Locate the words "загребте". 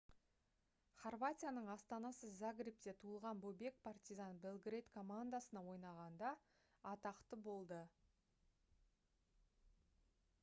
2.37-2.93